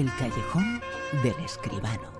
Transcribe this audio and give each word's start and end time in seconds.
El 0.00 0.10
callejón 0.16 0.80
del 1.22 1.44
escribano. 1.44 2.10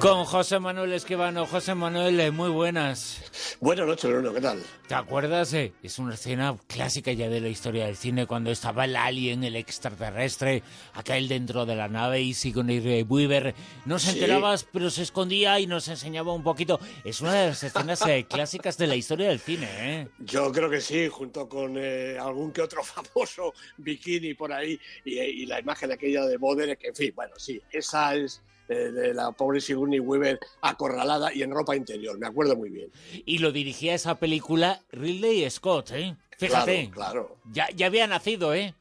Con 0.00 0.24
José 0.24 0.58
Manuel 0.58 0.94
Escribano. 0.94 1.44
José 1.44 1.74
Manuel, 1.74 2.18
eh, 2.18 2.30
muy 2.30 2.48
buenas. 2.48 3.20
Buenas 3.58 3.86
noches, 3.86 4.10
Bruno, 4.10 4.34
¿qué 4.34 4.40
tal? 4.42 4.62
¿Te 4.86 4.94
acuerdas? 4.94 5.54
Eh? 5.54 5.72
Es 5.82 5.98
una 5.98 6.12
escena 6.12 6.54
clásica 6.66 7.12
ya 7.12 7.30
de 7.30 7.40
la 7.40 7.48
historia 7.48 7.86
del 7.86 7.96
cine, 7.96 8.26
cuando 8.26 8.50
estaba 8.50 8.84
el 8.84 8.94
alien, 8.94 9.44
el 9.44 9.56
extraterrestre, 9.56 10.62
aquel 10.92 11.26
dentro 11.26 11.64
de 11.64 11.74
la 11.74 11.88
nave 11.88 12.20
y 12.20 12.34
Sigourney 12.34 13.02
Weaver. 13.02 13.54
No 13.86 13.98
se 13.98 14.10
enterabas, 14.10 14.64
pero 14.64 14.90
se 14.90 15.02
escondía 15.02 15.58
y 15.58 15.66
nos 15.66 15.88
enseñaba 15.88 16.34
un 16.34 16.42
poquito. 16.42 16.78
Es 17.02 17.22
una 17.22 17.32
de 17.32 17.46
las 17.48 17.62
escenas 17.62 18.06
eh, 18.06 18.26
clásicas 18.28 18.76
de 18.76 18.88
la 18.88 18.96
historia 18.96 19.28
del 19.28 19.40
cine, 19.40 19.68
¿eh? 19.78 20.08
Yo 20.18 20.52
creo 20.52 20.68
que 20.68 20.82
sí, 20.82 21.08
junto 21.08 21.48
con 21.48 21.76
eh, 21.78 22.18
algún 22.20 22.52
que 22.52 22.60
otro 22.60 22.82
famoso 22.84 23.54
bikini 23.78 24.34
por 24.34 24.52
ahí 24.52 24.78
y, 25.02 25.18
y 25.18 25.46
la 25.46 25.60
imagen 25.60 25.90
aquella 25.92 26.26
de 26.26 26.36
Boder, 26.36 26.76
que 26.76 26.88
en 26.88 26.94
fin, 26.94 27.12
bueno, 27.16 27.34
sí, 27.38 27.62
esa 27.72 28.14
es 28.14 28.42
de, 28.68 29.14
la 29.14 29.32
pobre 29.32 29.60
Sigourney 29.60 30.00
Weaver 30.00 30.38
acorralada 30.60 31.32
y 31.32 31.42
en 31.42 31.50
ropa 31.50 31.76
interior, 31.76 32.18
me 32.18 32.26
acuerdo 32.26 32.56
muy 32.56 32.70
bien. 32.70 32.90
Y 33.24 33.38
lo 33.38 33.52
dirigía 33.52 33.94
esa 33.94 34.18
película 34.18 34.82
Ridley 34.90 35.48
Scott, 35.50 35.90
¿eh? 35.92 36.16
Fíjate. 36.38 36.90
Claro, 36.92 37.38
Ya, 37.52 37.68
ya 37.74 37.86
había 37.86 38.06
nacido, 38.06 38.54
¿eh? 38.54 38.74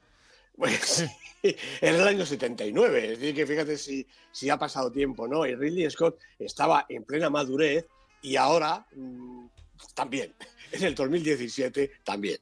Pues 0.58 1.06
en 1.44 1.96
el 1.96 2.08
año 2.08 2.26
79, 2.26 3.14
es 3.14 3.20
decir, 3.20 3.36
que 3.36 3.46
fíjate 3.46 3.78
si, 3.78 4.08
si 4.32 4.50
ha 4.50 4.58
pasado 4.58 4.92
tiempo, 4.92 5.28
¿no? 5.28 5.46
Y 5.46 5.56
Ridley 5.56 5.90
Scott 5.90 6.18
estaba 6.40 6.86
en 6.90 7.04
plena 7.04 7.30
madurez 7.30 7.86
y 8.22 8.36
ahora 8.36 8.86
mmm, 8.96 9.48
también, 9.94 10.34
en 10.72 10.84
el 10.84 10.96
2017 10.96 11.92
también. 12.04 12.40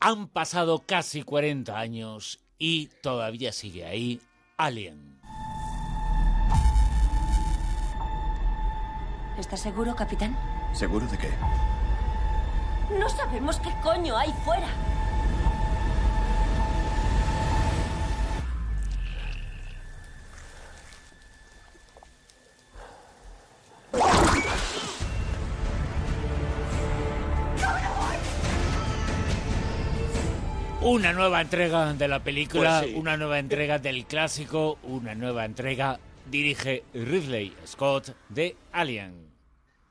Han 0.00 0.28
pasado 0.28 0.84
casi 0.86 1.22
40 1.22 1.78
años 1.78 2.40
y 2.58 2.88
todavía 3.00 3.52
sigue 3.52 3.84
ahí 3.84 4.20
Alien. 4.56 5.21
¿Estás 9.38 9.60
seguro, 9.60 9.94
capitán? 9.96 10.36
¿Seguro 10.72 11.06
de 11.06 11.18
qué? 11.18 11.30
No 12.98 13.08
sabemos 13.08 13.58
qué 13.60 13.70
coño 13.82 14.16
hay 14.16 14.32
fuera. 14.44 14.66
Una 30.82 31.12
nueva 31.12 31.40
entrega 31.40 31.94
de 31.94 32.08
la 32.08 32.18
película, 32.24 32.80
Pues 32.80 32.90
sí. 32.92 32.98
una 32.98 33.16
nueva 33.16 33.38
entrega 33.38 33.78
del 33.78 34.04
clásico, 34.04 34.78
una 34.82 35.14
nueva 35.14 35.44
entrega 35.44 36.00
dirige 36.30 36.84
Ridley 36.94 37.54
Scott 37.66 38.14
de 38.28 38.56
Alien. 38.72 39.32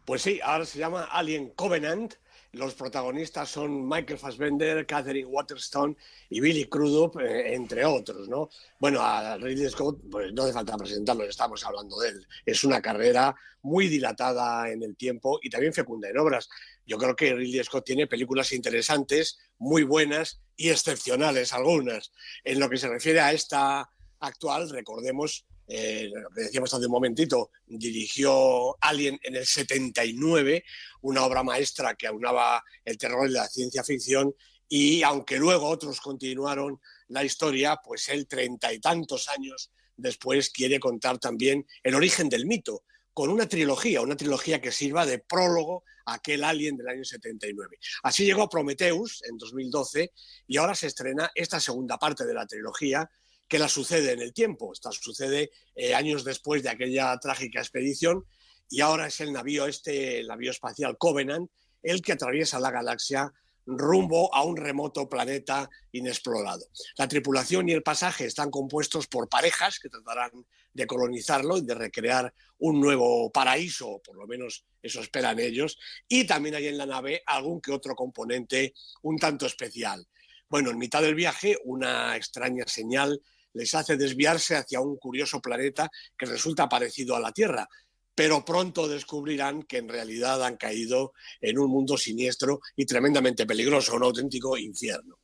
Pues 0.06 0.24
sí, 0.24 0.40
ahora 0.44 0.66
se 0.66 0.80
llama 0.80 1.04
Alien 1.06 1.52
Covenant. 1.52 2.16
Los 2.54 2.74
protagonistas 2.74 3.50
son 3.50 3.88
Michael 3.88 4.20
Fassbender, 4.20 4.86
Catherine 4.86 5.26
Waterstone 5.26 5.96
y 6.30 6.42
Billy 6.42 6.66
Crudup, 6.66 7.18
eh, 7.22 7.56
entre 7.56 7.86
otros, 7.86 8.28
¿no? 8.28 8.50
Bueno, 8.78 9.02
a 9.02 9.38
Ridley 9.38 9.70
Scott, 9.70 10.00
pues 10.12 10.34
no 10.34 10.44
hace 10.44 10.52
falta 10.52 10.76
presentarlo, 10.76 11.24
estamos 11.24 11.64
hablando 11.66 11.98
de 12.00 12.10
él. 12.10 12.28
Es 12.46 12.66
una 12.66 12.82
carrera 12.82 13.34
muy 13.62 13.88
dilatada 13.88 14.70
en 14.70 14.84
el 14.84 14.98
tiempo 14.98 15.40
y 15.42 15.50
también 15.50 15.74
fecunda 15.74 16.10
en 16.10 16.18
obras. 16.18 16.50
Yo 16.86 16.98
creo 16.98 17.16
que 17.16 17.34
Ridley 17.34 17.64
Scott 17.64 17.86
tiene 17.86 18.08
películas 18.08 18.52
interesantes, 18.52 19.40
muy 19.58 19.84
buenas 19.84 20.42
y 20.58 20.70
excepcionales 20.70 21.54
algunas. 21.54 22.12
En 22.44 22.60
lo 22.60 22.70
que 22.70 22.78
se 22.78 22.90
refiere 22.90 23.22
a 23.22 23.32
esta 23.32 23.90
actual, 24.20 24.70
recordemos 24.70 25.46
eh, 25.74 26.12
lo 26.14 26.30
que 26.32 26.42
decíamos 26.42 26.74
hace 26.74 26.86
un 26.86 26.92
momentito, 26.92 27.52
dirigió 27.66 28.76
Alien 28.84 29.18
en 29.24 29.38
el 29.38 29.46
79, 29.46 30.66
una 31.04 31.24
obra 31.24 31.44
maestra 31.44 31.96
que 31.96 32.08
aunaba 32.08 32.62
el 32.84 32.98
terror 32.98 33.30
y 33.30 33.32
la 33.32 33.48
ciencia 33.48 33.82
ficción, 33.82 34.36
y 34.68 35.02
aunque 35.04 35.38
luego 35.38 35.70
otros 35.70 36.02
continuaron 36.02 36.82
la 37.08 37.24
historia, 37.24 37.80
pues 37.82 38.10
él 38.10 38.28
treinta 38.28 38.74
y 38.74 38.80
tantos 38.80 39.30
años 39.30 39.72
después 39.96 40.50
quiere 40.50 40.78
contar 40.78 41.20
también 41.20 41.66
el 41.84 41.96
origen 41.96 42.28
del 42.28 42.46
mito, 42.46 42.84
con 43.14 43.30
una 43.30 43.48
trilogía, 43.48 44.02
una 44.02 44.18
trilogía 44.18 44.60
que 44.60 44.74
sirva 44.74 45.06
de 45.06 45.20
prólogo 45.20 45.86
a 46.06 46.16
aquel 46.16 46.44
Alien 46.44 46.76
del 46.76 46.90
año 46.90 47.06
79. 47.06 47.78
Así 48.04 48.26
llegó 48.26 48.50
Prometheus 48.50 49.24
en 49.24 49.38
2012 49.38 50.12
y 50.48 50.58
ahora 50.58 50.76
se 50.76 50.88
estrena 50.88 51.32
esta 51.34 51.62
segunda 51.62 51.98
parte 51.98 52.26
de 52.26 52.34
la 52.34 52.46
trilogía, 52.46 53.10
que 53.52 53.60
la 53.60 53.68
sucede 53.68 54.14
en 54.14 54.22
el 54.22 54.32
tiempo. 54.32 54.72
Esta 54.72 54.94
sucede 54.94 55.52
eh, 55.76 55.94
años 55.94 56.24
después 56.24 56.64
de 56.64 56.70
aquella 56.70 57.18
trágica 57.20 57.60
expedición 57.60 58.26
y 58.70 58.80
ahora 58.80 59.08
es 59.08 59.20
el 59.20 59.34
navío 59.34 59.66
este, 59.66 60.20
el 60.20 60.28
navío 60.28 60.52
espacial 60.52 60.98
Covenant, 60.98 61.52
el 61.84 62.02
que 62.02 62.14
atraviesa 62.14 62.62
la 62.62 62.72
galaxia 62.72 63.34
rumbo 63.66 64.34
a 64.34 64.46
un 64.46 64.56
remoto 64.56 65.10
planeta 65.10 65.70
inexplorado. 65.92 66.66
La 66.96 67.10
tripulación 67.10 67.68
y 67.68 67.74
el 67.74 67.84
pasaje 67.84 68.24
están 68.24 68.50
compuestos 68.52 69.08
por 69.08 69.28
parejas 69.28 69.80
que 69.80 69.90
tratarán 69.90 70.32
de 70.74 70.88
colonizarlo 70.88 71.58
y 71.58 71.66
de 71.66 71.76
recrear 71.76 72.34
un 72.60 72.80
nuevo 72.80 73.34
paraíso, 73.34 74.02
por 74.02 74.16
lo 74.16 74.28
menos 74.28 74.66
eso 74.82 75.02
esperan 75.02 75.40
ellos, 75.40 75.78
y 76.08 76.24
también 76.24 76.56
hay 76.56 76.68
en 76.68 76.78
la 76.78 76.86
nave 76.86 77.22
algún 77.26 77.60
que 77.60 77.74
otro 77.74 77.96
componente 77.96 78.74
un 79.02 79.18
tanto 79.18 79.46
especial. 79.46 80.08
Bueno, 80.48 80.72
en 80.72 80.78
mitad 80.78 81.02
del 81.02 81.16
viaje, 81.16 81.58
una 81.66 82.16
extraña 82.16 82.66
señal 82.66 83.22
les 83.54 83.74
hace 83.74 83.98
desviarse 83.98 84.56
hacia 84.56 84.80
un 84.80 84.98
curioso 84.98 85.42
planeta 85.42 85.90
que 86.18 86.26
resulta 86.26 86.70
parecido 86.70 87.16
a 87.16 87.20
la 87.20 87.32
Tierra, 87.32 87.68
pero 88.14 88.44
pronto 88.44 88.88
descubrirán 88.88 89.64
que 89.64 89.78
en 89.78 89.90
realidad 89.90 90.44
han 90.44 90.58
caído 90.58 91.14
en 91.40 91.58
un 91.58 91.72
mundo 91.72 91.98
siniestro 91.98 92.60
y 92.76 92.86
tremendamente 92.86 93.46
peligroso, 93.46 93.96
un 93.96 94.04
auténtico 94.04 94.58
infierno. 94.58 95.20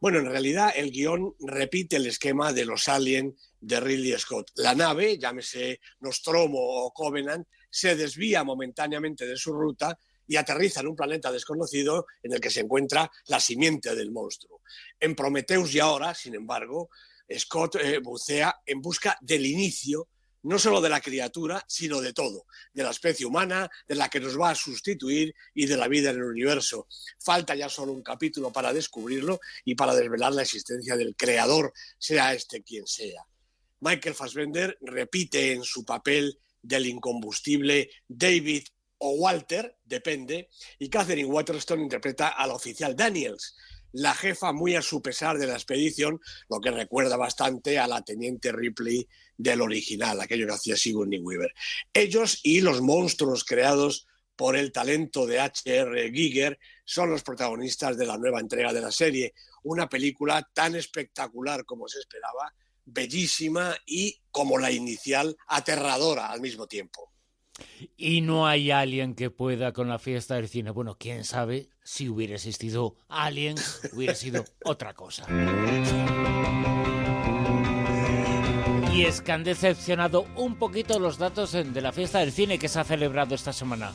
Bueno, 0.00 0.18
en 0.18 0.26
realidad 0.26 0.72
el 0.74 0.90
guion 0.90 1.34
repite 1.40 1.96
el 1.96 2.06
esquema 2.06 2.52
de 2.52 2.64
los 2.64 2.88
Alien 2.88 3.36
de 3.60 3.80
Ridley 3.80 4.18
Scott. 4.18 4.50
La 4.56 4.74
nave, 4.74 5.18
llámese 5.18 5.80
Nostromo 6.00 6.58
o 6.58 6.92
Covenant, 6.92 7.46
se 7.70 7.94
desvía 7.96 8.42
momentáneamente 8.44 9.24
de 9.26 9.36
su 9.36 9.52
ruta 9.52 9.96
y 10.26 10.36
aterriza 10.36 10.80
en 10.80 10.88
un 10.88 10.96
planeta 10.96 11.30
desconocido 11.30 12.06
en 12.22 12.32
el 12.32 12.40
que 12.40 12.50
se 12.50 12.60
encuentra 12.60 13.10
la 13.26 13.40
simiente 13.40 13.94
del 13.94 14.10
monstruo. 14.10 14.60
En 14.98 15.14
Prometheus 15.14 15.74
y 15.74 15.80
ahora, 15.80 16.14
sin 16.14 16.34
embargo, 16.34 16.90
Scott 17.38 17.76
eh, 17.76 17.98
bucea 17.98 18.62
en 18.66 18.80
busca 18.80 19.16
del 19.20 19.46
inicio, 19.46 20.08
no 20.44 20.58
solo 20.58 20.80
de 20.80 20.88
la 20.88 21.00
criatura, 21.00 21.64
sino 21.68 22.00
de 22.00 22.12
todo, 22.12 22.46
de 22.72 22.82
la 22.82 22.90
especie 22.90 23.26
humana, 23.26 23.70
de 23.86 23.94
la 23.94 24.08
que 24.08 24.20
nos 24.20 24.38
va 24.38 24.50
a 24.50 24.54
sustituir 24.54 25.34
y 25.54 25.66
de 25.66 25.76
la 25.76 25.88
vida 25.88 26.10
en 26.10 26.16
el 26.16 26.24
universo. 26.24 26.86
Falta 27.18 27.54
ya 27.54 27.68
solo 27.68 27.92
un 27.92 28.02
capítulo 28.02 28.52
para 28.52 28.72
descubrirlo 28.72 29.40
y 29.64 29.74
para 29.74 29.94
desvelar 29.94 30.32
la 30.32 30.42
existencia 30.42 30.96
del 30.96 31.14
creador, 31.16 31.72
sea 31.98 32.34
este 32.34 32.62
quien 32.62 32.86
sea. 32.86 33.24
Michael 33.80 34.14
Fassbender 34.14 34.78
repite 34.80 35.52
en 35.52 35.64
su 35.64 35.84
papel 35.84 36.38
del 36.60 36.86
incombustible 36.86 37.90
David 38.06 38.64
o 38.98 39.14
Walter, 39.14 39.78
depende, 39.84 40.48
y 40.78 40.88
Catherine 40.88 41.28
Waterstone 41.28 41.82
interpreta 41.82 42.28
al 42.28 42.52
oficial 42.52 42.94
Daniels, 42.94 43.56
la 43.92 44.14
jefa 44.14 44.52
muy 44.52 44.74
a 44.74 44.82
su 44.82 45.02
pesar 45.02 45.38
de 45.38 45.46
la 45.46 45.54
expedición, 45.54 46.20
lo 46.48 46.60
que 46.60 46.70
recuerda 46.70 47.16
bastante 47.16 47.78
a 47.78 47.86
la 47.86 48.02
teniente 48.02 48.52
Ripley 48.52 49.06
del 49.36 49.60
original, 49.60 50.20
aquello 50.20 50.46
que 50.46 50.54
hacía 50.54 50.76
Sigourney 50.76 51.20
Weaver. 51.20 51.52
Ellos 51.92 52.40
y 52.42 52.60
los 52.60 52.80
monstruos 52.80 53.44
creados 53.44 54.06
por 54.36 54.56
el 54.56 54.72
talento 54.72 55.26
de 55.26 55.40
H.R. 55.40 56.10
Giger 56.12 56.58
son 56.84 57.10
los 57.10 57.22
protagonistas 57.22 57.96
de 57.96 58.06
la 58.06 58.18
nueva 58.18 58.40
entrega 58.40 58.72
de 58.72 58.80
la 58.80 58.90
serie, 58.90 59.34
una 59.62 59.88
película 59.88 60.48
tan 60.52 60.74
espectacular 60.74 61.64
como 61.64 61.86
se 61.86 61.98
esperaba, 61.98 62.52
bellísima 62.84 63.76
y, 63.86 64.20
como 64.30 64.58
la 64.58 64.72
inicial, 64.72 65.36
aterradora 65.46 66.26
al 66.26 66.40
mismo 66.40 66.66
tiempo. 66.66 67.11
Y 67.96 68.20
no 68.20 68.46
hay 68.46 68.70
alguien 68.70 69.14
que 69.14 69.30
pueda 69.30 69.72
con 69.72 69.88
la 69.88 69.98
fiesta 69.98 70.36
del 70.36 70.48
cine. 70.48 70.70
Bueno, 70.70 70.96
quién 70.98 71.24
sabe 71.24 71.68
si 71.82 72.08
hubiera 72.08 72.34
existido 72.34 72.96
alguien, 73.08 73.56
hubiera 73.92 74.14
sido 74.14 74.44
otra 74.64 74.94
cosa. 74.94 75.26
Y 78.92 79.04
es 79.04 79.22
que 79.22 79.32
han 79.32 79.42
decepcionado 79.42 80.26
un 80.36 80.56
poquito 80.56 80.98
los 80.98 81.18
datos 81.18 81.52
de 81.52 81.80
la 81.80 81.92
fiesta 81.92 82.18
del 82.18 82.32
cine 82.32 82.58
que 82.58 82.68
se 82.68 82.78
ha 82.78 82.84
celebrado 82.84 83.34
esta 83.34 83.52
semana. 83.52 83.92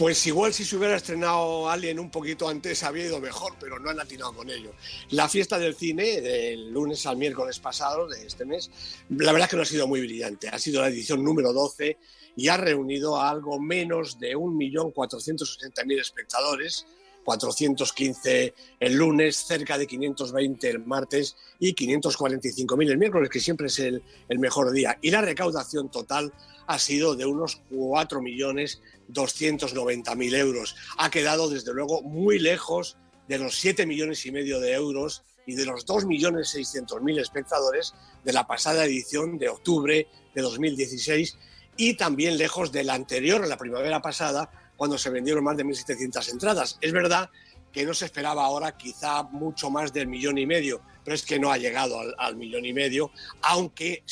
Pues 0.00 0.26
igual 0.26 0.54
si 0.54 0.64
se 0.64 0.78
hubiera 0.78 0.96
estrenado 0.96 1.68
Alien 1.68 1.98
un 1.98 2.10
poquito 2.10 2.48
antes 2.48 2.82
habría 2.84 3.04
ido 3.04 3.20
mejor, 3.20 3.56
pero 3.60 3.78
no 3.78 3.90
han 3.90 4.00
atinado 4.00 4.32
con 4.32 4.48
ello. 4.48 4.72
La 5.10 5.28
fiesta 5.28 5.58
del 5.58 5.74
cine, 5.74 6.22
del 6.22 6.70
lunes 6.70 7.04
al 7.04 7.18
miércoles 7.18 7.58
pasado 7.58 8.08
de 8.08 8.26
este 8.26 8.46
mes, 8.46 8.70
la 9.10 9.30
verdad 9.32 9.44
es 9.44 9.50
que 9.50 9.56
no 9.56 9.62
ha 9.62 9.66
sido 9.66 9.86
muy 9.86 10.00
brillante. 10.00 10.48
Ha 10.48 10.58
sido 10.58 10.80
la 10.80 10.88
edición 10.88 11.22
número 11.22 11.52
12 11.52 11.98
y 12.40 12.48
ha 12.48 12.56
reunido 12.56 13.20
a 13.20 13.28
algo 13.28 13.60
menos 13.60 14.18
de 14.18 14.34
1.460.000 14.34 16.00
espectadores, 16.00 16.86
415 17.22 18.54
el 18.80 18.94
lunes, 18.94 19.36
cerca 19.36 19.76
de 19.76 19.86
520 19.86 20.70
el 20.70 20.78
martes 20.86 21.36
y 21.58 21.74
545.000 21.74 22.92
el 22.92 22.96
miércoles, 22.96 23.28
que 23.28 23.40
siempre 23.40 23.66
es 23.66 23.78
el, 23.80 24.02
el 24.30 24.38
mejor 24.38 24.72
día. 24.72 24.96
Y 25.02 25.10
la 25.10 25.20
recaudación 25.20 25.90
total 25.90 26.32
ha 26.66 26.78
sido 26.78 27.14
de 27.14 27.26
unos 27.26 27.60
4.290.000 27.70 30.34
euros. 30.34 30.76
Ha 30.96 31.10
quedado, 31.10 31.50
desde 31.50 31.74
luego, 31.74 32.00
muy 32.00 32.38
lejos 32.38 32.96
de 33.28 33.36
los 33.36 33.56
7 33.56 33.84
millones 33.84 34.24
y 34.24 34.32
medio 34.32 34.60
de 34.60 34.72
euros 34.72 35.24
y 35.44 35.56
de 35.56 35.66
los 35.66 35.86
2.600.000 35.86 37.20
espectadores 37.20 37.92
de 38.24 38.32
la 38.32 38.46
pasada 38.46 38.86
edición 38.86 39.36
de 39.36 39.50
octubre 39.50 40.08
de 40.34 40.40
2016 40.40 41.36
y 41.80 41.94
también 41.94 42.36
lejos 42.36 42.72
de 42.72 42.84
la 42.84 42.92
anterior, 42.92 43.48
la 43.48 43.56
primavera 43.56 44.02
pasada, 44.02 44.50
cuando 44.76 44.98
se 44.98 45.08
vendieron 45.08 45.42
más 45.42 45.56
de 45.56 45.64
1.700 45.64 46.30
entradas. 46.30 46.76
Es 46.82 46.92
verdad 46.92 47.30
que 47.72 47.86
no 47.86 47.94
se 47.94 48.04
esperaba 48.04 48.44
ahora 48.44 48.76
quizá 48.76 49.22
mucho 49.22 49.70
más 49.70 49.90
del 49.90 50.06
millón 50.06 50.36
y 50.36 50.44
medio, 50.44 50.82
pero 51.04 51.14
es 51.14 51.22
que 51.24 51.38
no 51.38 51.50
ha 51.50 51.58
llegado 51.58 52.00
al, 52.18 52.36
millón 52.36 52.64
y 52.64 52.72
medio, 52.72 53.10
aunque 53.42 54.02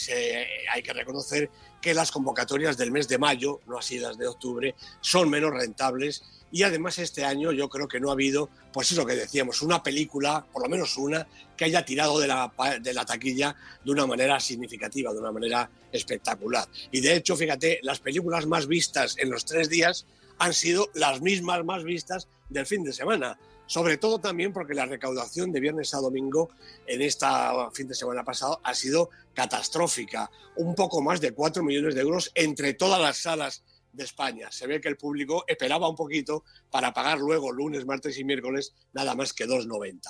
hay 0.73 0.83
que 0.83 0.93
reconocer 0.93 1.51
que 1.81 1.95
las 1.95 2.11
convocatorias 2.11 2.77
del 2.77 2.91
mes 2.91 3.09
de 3.09 3.19
mayo, 3.19 3.61
no 3.67 3.79
así 3.79 3.99
las 3.99 4.19
de 4.19 4.27
octubre, 4.27 4.75
son 5.01 5.31
menos 5.31 5.53
rentables 5.53 6.23
y 6.51 6.63
además 6.63 6.99
este 6.99 7.25
año 7.25 7.53
yo 7.53 7.69
creo 7.69 7.89
que 7.89 8.01
no 8.01 8.09
ha 8.09 8.15
habido, 8.15 8.49
pues 8.73 8.91
es 8.91 8.97
lo 8.97 9.05
que 9.05 9.15
decíamos, 9.15 9.63
una 9.63 9.83
película, 9.83 10.47
por 10.51 10.63
lo 10.63 10.69
menos 10.69 10.97
una, 10.97 11.27
que 11.57 11.67
haya 11.67 11.85
tirado 11.85 12.19
de 12.19 12.27
la, 12.27 12.53
de 12.81 12.95
la 12.95 13.05
taquilla 13.05 13.55
de 13.85 13.91
una 13.91 14.07
manera 14.07 14.41
significativa, 14.41 15.13
de 15.13 15.19
una 15.19 15.33
manera 15.33 15.71
espectacular. 15.93 16.67
Y 16.91 17.01
de 17.01 17.17
hecho, 17.17 17.37
fíjate, 17.37 17.81
las 17.83 18.01
películas 18.01 18.47
más 18.47 18.67
vistas 18.67 19.17
en 19.19 19.31
los 19.31 19.45
tres 19.45 19.69
días 19.69 20.07
han 20.39 20.55
sido 20.55 20.89
las 20.95 21.21
mismas 21.21 21.65
más 21.65 21.85
vistas 21.85 22.29
del 22.49 22.67
fin 22.67 22.83
de 22.83 22.93
semana. 22.93 23.39
Sobre 23.69 23.99
todo 23.99 24.19
también 24.19 24.51
porque 24.51 24.73
la 24.73 24.87
recaudación 24.87 25.53
de 25.53 25.61
viernes 25.61 25.93
a 25.93 25.99
domingo 25.99 26.49
en 26.87 27.03
esta 27.03 27.71
fin 27.71 27.87
de 27.87 27.95
semana 27.95 28.25
pasado 28.25 28.61
ha 28.65 28.75
sido 28.75 29.11
catastrófica. 29.35 30.31
Un 30.57 30.75
poco 30.75 31.03
más 31.03 31.21
de 31.21 31.33
4 31.33 31.63
millones 31.63 31.95
de 31.95 32.01
euros 32.01 32.33
entre 32.35 32.73
todas 32.73 32.99
las 32.99 33.19
salas 33.19 33.63
de 33.93 34.05
España. 34.05 34.51
Se 34.51 34.67
ve 34.67 34.81
que 34.81 34.89
el 34.89 34.97
público 34.97 35.45
esperaba 35.47 35.87
un 35.87 35.97
poquito 35.97 36.45
para 36.71 36.95
pagar 36.95 37.19
luego 37.19 37.53
lunes, 37.53 37.85
martes 37.85 38.19
y 38.19 38.25
miércoles 38.25 38.73
nada 38.95 39.15
más 39.15 39.35
que 39.35 39.47
2,90. 39.47 40.01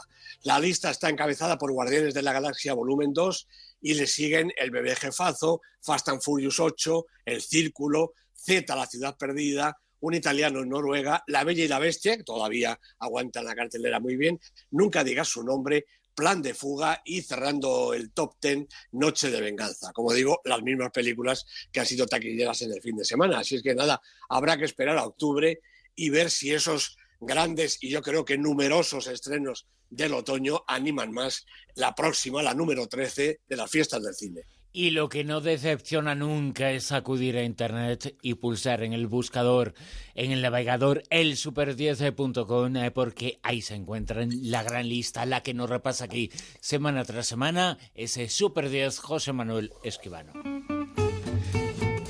La 0.45 0.61
lista 0.61 0.91
está 0.91 1.09
encabezada 1.09 1.59
por 1.59 1.73
Guardianes 1.73 2.15
de 2.15 2.23
la 2.23 2.33
Galaxia 2.33 2.75
Volumen 2.75 3.13
2 3.13 3.49
y 3.81 3.95
le 3.95 4.07
siguen 4.07 4.53
El 4.57 4.71
Bebé 4.71 4.95
Jefazo, 4.95 5.63
Fast 5.81 6.09
and 6.11 6.23
Furious 6.23 6.61
8, 6.61 7.07
El 7.25 7.43
Círculo, 7.43 8.13
Z, 8.35 8.77
La 8.77 8.87
Ciudad 8.87 9.17
Perdida, 9.17 9.77
un 10.01 10.15
italiano 10.15 10.61
en 10.61 10.69
Noruega, 10.69 11.25
La 11.27 11.45
Bella 11.45 11.65
y 11.65 11.69
la 11.69 11.79
Bestia, 11.79 12.17
que 12.17 12.25
todavía 12.25 12.79
aguanta 12.99 13.43
la 13.43 13.55
cartelera 13.55 14.01
muy 14.01 14.17
bien, 14.17 14.41
nunca 14.71 15.05
digas 15.05 15.29
su 15.29 15.43
nombre, 15.43 15.87
Plan 16.15 16.43
de 16.43 16.53
Fuga 16.53 17.01
y 17.05 17.23
cerrando 17.23 17.95
el 17.95 18.11
top 18.11 18.35
ten, 18.41 18.67
Noche 18.91 19.31
de 19.31 19.41
Venganza. 19.41 19.93
Como 19.93 20.13
digo, 20.13 20.41
las 20.45 20.63
mismas 20.63 20.91
películas 20.91 21.47
que 21.71 21.79
han 21.79 21.87
sido 21.87 22.07
taquilleras 22.07 22.61
en 22.63 22.73
el 22.73 22.83
fin 22.83 22.97
de 22.97 23.05
semana. 23.05 23.39
Así 23.39 23.55
es 23.55 23.63
que 23.63 23.73
nada, 23.75 24.03
habrá 24.29 24.57
que 24.57 24.65
esperar 24.65 24.99
a 24.99 25.07
octubre 25.07 25.61
y 25.95 26.11
ver 26.11 26.31
si 26.33 26.53
esos 26.53 26.97
grandes 27.21 27.79
y 27.81 27.91
yo 27.91 28.03
creo 28.03 28.25
que 28.25 28.37
numerosos 28.37 29.07
estrenos 29.07 29.69
del 29.91 30.15
otoño 30.15 30.65
animan 30.67 31.13
más 31.13 31.47
la 31.75 31.95
próxima, 31.95 32.43
la 32.43 32.55
número 32.55 32.89
13 32.89 33.41
de 33.47 33.57
las 33.57 33.71
fiestas 33.71 34.03
del 34.03 34.15
cine. 34.15 34.43
Y 34.79 34.91
lo 34.93 35.09
que 35.09 35.25
no 35.25 35.41
decepciona 35.41 36.15
nunca 36.15 36.71
es 36.71 36.93
acudir 36.93 37.37
a 37.37 37.43
Internet 37.43 38.17
y 38.23 38.35
pulsar 38.35 38.85
en 38.85 38.93
el 38.93 39.09
buscador, 39.09 39.75
en 40.15 40.31
el 40.31 40.41
navegador 40.41 41.03
elsuper10.com, 41.11 42.77
eh, 42.77 42.93
porque 42.93 43.41
ahí 43.43 43.61
se 43.61 43.75
encuentra 43.75 44.25
la 44.25 44.63
gran 44.63 44.89
lista, 44.89 45.27
la 45.27 45.43
que 45.43 45.53
nos 45.53 45.69
repasa 45.69 46.05
aquí 46.05 46.31
semana 46.61 47.05
tras 47.05 47.27
semana, 47.27 47.77
ese 47.97 48.29
Super 48.29 48.71
10 48.71 49.01
José 49.01 49.33
Manuel 49.33 49.73
Esquivano. 49.83 50.33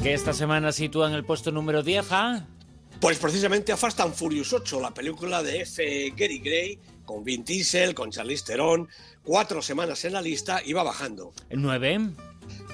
¿Qué 0.02 0.12
esta 0.12 0.34
semana 0.34 0.70
sitúa 0.70 1.08
en 1.08 1.14
el 1.14 1.24
puesto 1.24 1.50
número 1.50 1.82
10, 1.82 2.06
¿ah? 2.10 2.46
Pues 3.00 3.16
precisamente 3.18 3.72
a 3.72 3.78
Fast 3.78 4.00
and 4.00 4.12
Furious 4.12 4.52
8, 4.52 4.78
la 4.82 4.92
película 4.92 5.42
de 5.42 5.62
F. 5.62 6.12
Gary 6.14 6.40
Gray, 6.40 6.78
con 7.06 7.24
Vin 7.24 7.44
Diesel, 7.44 7.94
con 7.94 8.10
Charlize 8.10 8.44
Theron, 8.44 8.90
cuatro 9.22 9.62
semanas 9.62 10.04
en 10.04 10.12
la 10.12 10.20
lista 10.20 10.60
y 10.62 10.74
va 10.74 10.82
bajando. 10.82 11.32
¿El 11.48 11.62
9? 11.62 12.10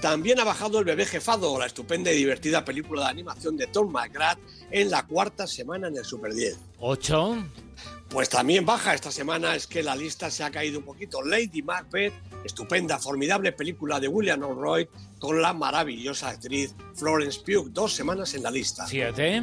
También 0.05 0.39
ha 0.39 0.45
bajado 0.45 0.81
El 0.81 0.85
bebé 0.85 1.07
jefado, 1.07 1.59
la 1.59 1.65
estupenda 1.65 2.13
y 2.13 2.17
divertida 2.17 2.63
película 2.63 3.05
de 3.05 3.09
animación 3.09 3.57
de 3.57 3.69
Tom 3.69 3.91
McGrath 3.91 4.39
en 4.71 4.91
la 4.91 5.07
cuarta 5.07 5.47
semana 5.47 5.89
en 5.89 5.97
el 5.97 6.05
Super 6.05 6.35
10. 6.35 6.59
¿Ocho? 6.79 7.43
Pues 8.11 8.29
también 8.29 8.67
baja 8.67 8.93
esta 8.93 9.11
semana, 9.11 9.57
es 9.57 9.67
que 9.67 9.83
la 9.83 9.97
lista 9.97 10.31
se 10.31 10.45
ha 10.45 10.51
caído 10.51 10.81
un 10.81 10.85
poquito. 10.85 11.23
Lady 11.23 11.63
Macbeth, 11.63 12.13
estupenda, 12.45 12.99
formidable 12.99 13.53
película 13.53 13.99
de 13.99 14.09
William 14.09 14.43
O'Roy 14.43 14.87
con 15.19 15.41
la 15.41 15.55
maravillosa 15.55 16.29
actriz 16.29 16.75
Florence 16.95 17.41
Pugh, 17.41 17.71
dos 17.71 17.95
semanas 17.95 18.35
en 18.35 18.43
la 18.43 18.51
lista. 18.51 18.87
¿Siete? 18.87 19.43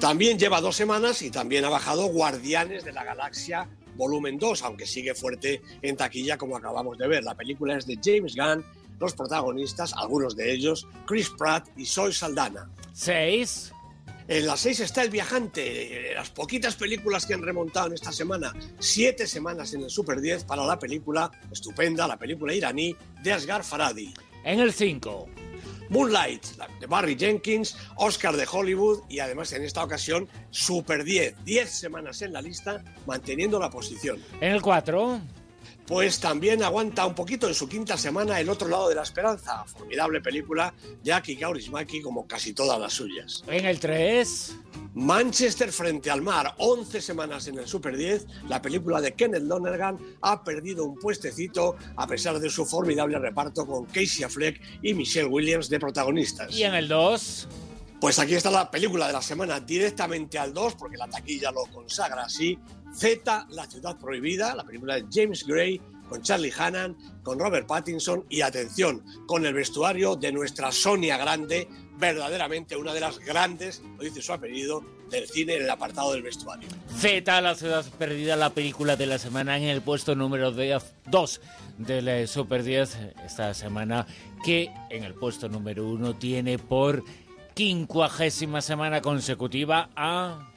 También 0.00 0.36
lleva 0.36 0.60
dos 0.60 0.74
semanas 0.74 1.22
y 1.22 1.30
también 1.30 1.64
ha 1.64 1.68
bajado 1.68 2.06
Guardianes 2.06 2.82
de 2.82 2.92
la 2.92 3.04
Galaxia 3.04 3.68
volumen 3.96 4.36
2, 4.36 4.62
aunque 4.62 4.84
sigue 4.84 5.14
fuerte 5.14 5.62
en 5.80 5.96
taquilla 5.96 6.36
como 6.36 6.56
acabamos 6.56 6.98
de 6.98 7.08
ver. 7.08 7.24
La 7.24 7.34
película 7.34 7.76
es 7.76 7.86
de 7.86 7.98
James 8.02 8.34
Gunn 8.34 8.64
los 8.98 9.14
protagonistas, 9.14 9.92
algunos 9.94 10.36
de 10.36 10.52
ellos, 10.52 10.86
Chris 11.06 11.30
Pratt 11.30 11.68
y 11.76 11.86
Zoe 11.86 12.12
Saldana. 12.12 12.70
¿Seis? 12.92 13.72
En 14.28 14.44
las 14.44 14.58
seis 14.58 14.80
está 14.80 15.02
El 15.02 15.10
Viajante, 15.10 16.12
las 16.14 16.30
poquitas 16.30 16.74
películas 16.74 17.26
que 17.26 17.34
han 17.34 17.42
remontado 17.42 17.86
en 17.86 17.92
esta 17.92 18.10
semana, 18.10 18.52
siete 18.80 19.24
semanas 19.26 19.72
en 19.72 19.82
el 19.82 19.90
Super 19.90 20.20
10 20.20 20.44
para 20.44 20.66
la 20.66 20.80
película 20.80 21.30
estupenda, 21.52 22.08
la 22.08 22.18
película 22.18 22.52
iraní 22.52 22.96
de 23.22 23.32
Asghar 23.32 23.62
Faradi. 23.62 24.12
En 24.42 24.58
el 24.58 24.72
5. 24.72 25.28
Moonlight, 25.90 26.44
de 26.80 26.86
Barry 26.86 27.16
Jenkins, 27.16 27.76
Oscar 27.96 28.36
de 28.36 28.48
Hollywood 28.50 29.02
y 29.08 29.20
además 29.20 29.52
en 29.52 29.62
esta 29.62 29.84
ocasión 29.84 30.28
Super 30.50 31.04
10, 31.04 31.44
10 31.44 31.70
semanas 31.70 32.20
en 32.22 32.32
la 32.32 32.42
lista 32.42 32.82
manteniendo 33.06 33.60
la 33.60 33.70
posición. 33.70 34.20
En 34.40 34.52
el 34.52 34.60
4 34.60 35.20
pues 35.86 36.20
también 36.20 36.62
aguanta 36.62 37.06
un 37.06 37.14
poquito 37.14 37.46
en 37.48 37.54
su 37.54 37.68
quinta 37.68 37.96
semana 37.96 38.40
El 38.40 38.48
otro 38.48 38.68
lado 38.68 38.88
de 38.88 38.94
la 38.94 39.02
esperanza, 39.02 39.64
formidable 39.64 40.20
película 40.20 40.74
de 41.02 41.12
Aki 41.12 41.36
Kaurismäki 41.36 42.02
como 42.02 42.26
casi 42.26 42.52
todas 42.52 42.78
las 42.78 42.92
suyas. 42.92 43.42
En 43.46 43.64
el 43.66 43.78
3... 43.78 44.56
Manchester 44.96 45.70
frente 45.72 46.10
al 46.10 46.22
mar, 46.22 46.54
11 46.56 47.02
semanas 47.02 47.46
en 47.48 47.58
el 47.58 47.68
Super 47.68 47.98
10, 47.98 48.26
la 48.48 48.62
película 48.62 48.98
de 49.02 49.12
Kenneth 49.12 49.42
Lonergan 49.42 49.98
ha 50.22 50.42
perdido 50.42 50.86
un 50.86 50.98
puestecito 50.98 51.76
a 51.96 52.06
pesar 52.06 52.40
de 52.40 52.48
su 52.48 52.64
formidable 52.64 53.18
reparto 53.18 53.66
con 53.66 53.84
Casey 53.84 54.24
Affleck 54.24 54.58
y 54.80 54.94
Michelle 54.94 55.28
Williams 55.28 55.68
de 55.68 55.78
protagonistas. 55.78 56.56
¿Y 56.56 56.62
en 56.62 56.74
el 56.74 56.88
2? 56.88 57.48
Pues 58.00 58.18
aquí 58.18 58.34
está 58.34 58.50
la 58.50 58.70
película 58.70 59.06
de 59.06 59.14
la 59.14 59.22
semana, 59.22 59.58
directamente 59.58 60.38
al 60.38 60.52
2, 60.52 60.74
porque 60.74 60.96
la 60.96 61.08
taquilla 61.08 61.50
lo 61.50 61.64
consagra 61.66 62.24
así. 62.24 62.58
Z, 62.94 63.46
La 63.50 63.66
ciudad 63.66 63.98
prohibida, 63.98 64.54
la 64.54 64.64
película 64.64 64.96
de 64.96 65.06
James 65.10 65.46
Gray, 65.46 65.80
con 66.08 66.22
Charlie 66.22 66.52
Hannan, 66.56 66.96
con 67.22 67.38
Robert 67.38 67.66
Pattinson 67.66 68.24
y 68.28 68.42
atención, 68.42 69.02
con 69.26 69.44
el 69.44 69.54
vestuario 69.54 70.14
de 70.14 70.30
nuestra 70.30 70.70
Sonia 70.72 71.16
Grande, 71.16 71.68
verdaderamente 71.98 72.76
una 72.76 72.92
de 72.94 73.00
las 73.00 73.18
grandes, 73.18 73.82
lo 73.96 74.04
dice 74.04 74.22
su 74.22 74.32
apellido, 74.32 74.84
del 75.10 75.28
cine 75.28 75.54
en 75.54 75.62
el 75.62 75.70
apartado 75.70 76.12
del 76.12 76.22
vestuario. 76.22 76.68
Z, 76.98 77.40
La 77.40 77.54
ciudad 77.54 77.84
perdida, 77.98 78.36
la 78.36 78.50
película 78.50 78.96
de 78.96 79.06
la 79.06 79.18
semana 79.18 79.56
en 79.56 79.64
el 79.64 79.80
puesto 79.80 80.14
número 80.14 80.52
2 80.52 81.40
del 81.78 82.08
eh, 82.08 82.26
Super 82.26 82.62
10 82.62 82.96
esta 83.24 83.54
semana, 83.54 84.06
que 84.44 84.70
en 84.90 85.04
el 85.04 85.14
puesto 85.14 85.48
número 85.48 85.88
1 85.88 86.16
tiene 86.16 86.58
por 86.58 87.04
quincuagésima 87.56 88.60
semana 88.60 89.00
consecutiva 89.00 89.88
a... 89.96 90.52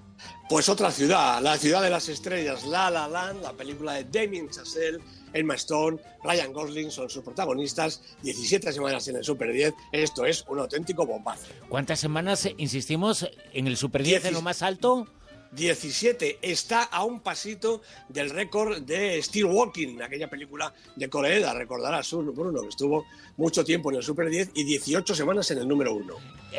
Pues 0.50 0.68
otra 0.68 0.92
ciudad, 0.92 1.42
la 1.42 1.58
ciudad 1.58 1.82
de 1.82 1.90
las 1.90 2.10
estrellas, 2.10 2.66
La 2.66 2.90
La 2.90 3.08
Land, 3.08 3.42
la 3.42 3.54
película 3.54 3.94
de 3.94 4.04
Damien 4.04 4.50
Chazelle, 4.50 5.00
Emma 5.32 5.56
Stone, 5.56 5.98
Ryan 6.26 6.52
Gosling 6.52 6.92
son 6.92 7.10
sus 7.10 7.24
protagonistas, 7.24 8.02
17 8.22 8.74
semanas 8.74 9.08
en 9.08 9.16
el 9.16 9.24
Super 9.24 9.54
10, 9.54 9.74
esto 9.94 10.26
es 10.26 10.44
un 10.50 10.60
auténtico 10.60 11.06
bombazo. 11.06 11.48
¿Cuántas 11.70 12.02
semanas, 12.02 12.50
insistimos, 12.58 13.30
en 13.54 13.68
el 13.68 13.78
Super 13.78 14.04
10 14.04 14.26
en 14.26 14.34
lo 14.34 14.42
más 14.42 14.62
alto? 14.62 15.08
17. 15.52 16.40
Está 16.42 16.84
a 16.84 17.04
un 17.04 17.22
pasito 17.22 17.82
del 18.08 18.30
récord 18.30 18.82
de 18.82 19.22
Steel 19.22 19.46
Walking, 19.46 20.02
aquella 20.02 20.30
película 20.30 20.74
de 20.96 21.10
Coreeda, 21.10 21.54
recordarás, 21.54 22.12
Bruno, 22.12 22.62
que 22.62 22.70
estuvo 22.70 23.06
mucho 23.38 23.64
tiempo 23.64 23.90
en 23.92 23.98
el 23.98 24.04
Super 24.04 24.30
10 24.30 24.52
y 24.54 24.64
18 24.64 25.16
semanas 25.16 25.50
en 25.52 25.60
el 25.60 25.68
número 25.68 25.94
1. 25.94 26.14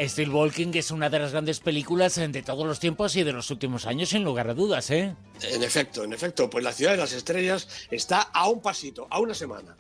Steel 0.09 0.31
Walking 0.31 0.71
es 0.75 0.91
una 0.91 1.11
de 1.11 1.19
las 1.19 1.33
grandes 1.33 1.61
películas 1.61 2.15
de 2.15 2.43
todos 2.43 2.67
los 2.67 2.81
tiempos 2.81 3.17
y 3.17 3.23
de 3.23 3.33
los 3.33 3.51
últimos 3.51 3.87
años, 3.87 4.11
sin 4.11 4.25
lugar 4.25 4.49
a 4.49 4.55
dudas, 4.55 4.91
¿eh? 4.91 5.15
En 5.43 5.63
efecto, 5.63 6.05
en 6.05 6.13
efecto, 6.13 6.49
pues 6.49 6.65
la 6.65 6.73
ciudad 6.73 6.93
de 6.93 6.99
las 6.99 7.13
estrellas 7.13 7.69
está 7.91 8.21
a 8.21 8.49
un 8.49 8.61
pasito, 8.61 9.07
a 9.11 9.21
una 9.21 9.35
semana. 9.35 9.77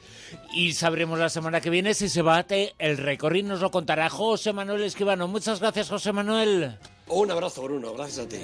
Y 0.53 0.73
sabremos 0.73 1.19
la 1.19 1.29
semana 1.29 1.61
que 1.61 1.71
viene 1.71 1.95
si 1.95 2.09
se 2.09 2.23
bate 2.23 2.75
el 2.79 2.99
récord 2.99 3.37
y 3.37 3.43
nos 3.43 3.61
lo 3.61 3.71
contará 3.71 4.11
José 4.11 4.53
Manuel 4.53 4.83
Esquivano. 4.83 5.29
Muchas 5.29 5.61
gracias, 5.61 5.89
José 5.89 6.13
Manuel. 6.13 6.77
Un 7.11 7.31
abrazo, 7.31 7.63
Bruno. 7.63 7.93
Gracias 7.93 8.25
a 8.25 8.29
ti. 8.29 8.39